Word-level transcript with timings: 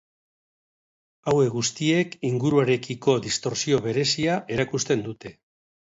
Hauek 1.33 1.51
guztiek 1.57 2.17
inguruarekiko 2.31 3.15
distortsio 3.29 3.85
berezia 3.89 4.43
erakusten 4.57 5.05
dute. 5.11 5.33